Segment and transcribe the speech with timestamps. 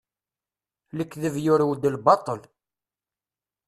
[0.97, 2.41] Lekdeb yurew-d lbaṭel.